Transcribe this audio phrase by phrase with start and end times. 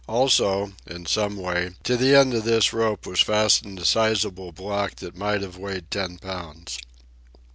[0.07, 4.95] Also, in some way, to the end of this rope was fastened a sizable block
[4.95, 6.79] that might have weighed ten pounds.